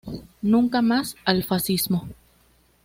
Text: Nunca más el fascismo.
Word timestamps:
Nunca 0.41 0.81
más 0.81 1.15
el 1.27 1.43
fascismo. 1.43 2.09